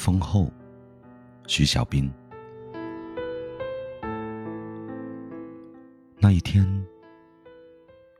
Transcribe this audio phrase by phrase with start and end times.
[0.00, 0.50] 丰厚，
[1.46, 2.10] 徐小斌。
[6.18, 6.66] 那一天，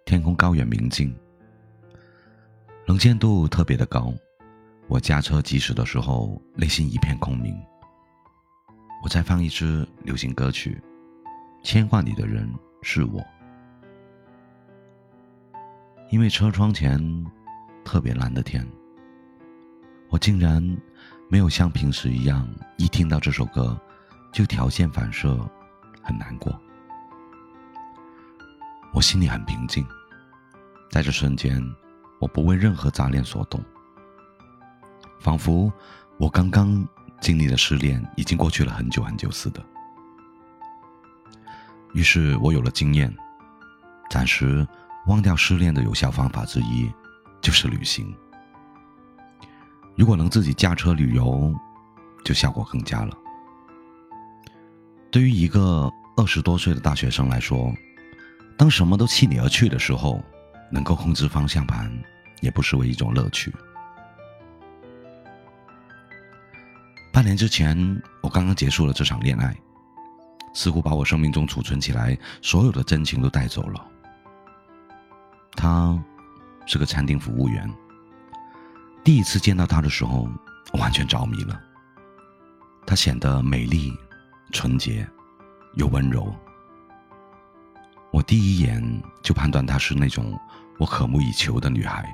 [0.05, 1.17] 天空高远明净，
[2.87, 4.13] 能见度特别的高。
[4.89, 7.59] 我驾车疾驶的时候，内心一片空明。
[9.03, 10.79] 我在放一支流行歌曲，
[11.67, 12.47] 《牵挂你的人
[12.83, 13.23] 是我》，
[16.11, 17.01] 因为车窗前
[17.83, 18.67] 特别蓝的天，
[20.11, 20.63] 我竟然
[21.33, 22.45] 没有像平时一样，
[22.77, 23.81] 一听到这首歌
[24.33, 25.39] 就条件反射
[26.03, 26.61] 很难过。
[28.93, 29.87] 我心里很平静，
[30.91, 31.65] 在这瞬间，
[32.19, 33.63] 我不为任何杂念所动。
[35.21, 35.73] 仿佛
[36.19, 36.85] 我刚刚
[37.21, 39.65] 经历的失恋已经过去了很久很久似的。
[41.93, 43.17] 于是我有了经验，
[44.11, 44.67] 暂时
[45.07, 46.93] 忘掉失恋的有效方法之一
[47.41, 48.13] 就是旅行。
[49.97, 51.55] 如果能自己驾车旅游，
[52.25, 53.17] 就效果更佳了。
[55.11, 57.73] 对于一个二十多岁的大学生来说，
[58.57, 60.23] 当什么都弃你而去的时候，
[60.71, 61.91] 能够控制方向盘，
[62.41, 63.53] 也不失为一种乐趣。
[67.13, 67.77] 半年之前，
[68.23, 69.55] 我刚刚结束了这场恋爱，
[70.55, 73.87] 似乎把我生命中储存起来所有的真情都带走了。
[75.53, 75.99] 他
[76.67, 77.69] 是个餐厅服务员。
[79.03, 80.29] 第一次见到她的时候，
[80.73, 81.61] 我完全着迷了。
[82.87, 83.97] 她显得美丽、
[84.53, 85.09] 纯洁
[85.75, 86.35] 又温柔。
[88.13, 88.83] 我第一眼
[89.23, 90.39] 就判断她是那种
[90.79, 92.05] 我渴慕已久的女孩。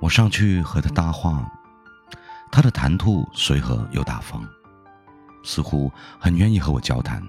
[0.00, 1.50] 我上去和她搭话。
[2.50, 4.42] 她的谈吐随和又大方，
[5.42, 7.20] 似乎很愿意和我交谈。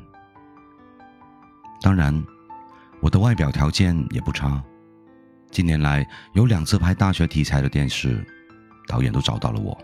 [1.82, 2.23] 当然，
[3.02, 4.64] 我的外表条件也不差。
[5.50, 8.26] 近年来有两次拍大学题材的电视，
[8.88, 9.78] 导演都找到了我。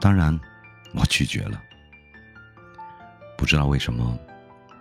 [0.00, 0.38] 当然，
[0.94, 1.60] 我拒绝了。
[3.36, 4.18] 不知道为什么，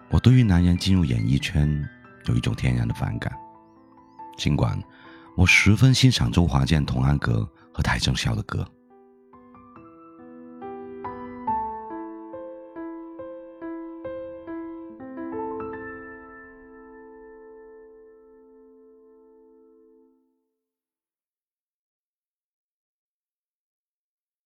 [0.09, 1.87] 我对于男人进入演艺圈
[2.25, 3.31] 有一种天然的反感。
[4.37, 4.81] 尽管
[5.35, 8.65] 我十分欣赏周华健、童安格和邰正宵的歌。